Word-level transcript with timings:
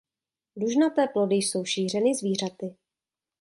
Dužnaté 0.55 1.07
plody 1.07 1.35
jsou 1.35 1.65
šířeny 1.65 2.15
zvířaty. 2.15 2.75